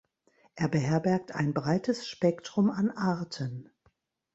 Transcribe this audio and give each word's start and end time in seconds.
Er 0.55 0.67
beherbergt 0.67 1.35
ein 1.35 1.53
breites 1.53 2.07
Spektrum 2.07 2.71
an 2.71 2.89
Arten. 2.89 3.69